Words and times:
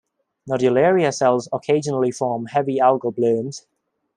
"Nodularia" 0.49 1.13
cells 1.13 1.47
occasionally 1.53 2.09
form 2.09 2.47
heavy 2.47 2.79
algal 2.79 3.13
blooms. 3.15 3.67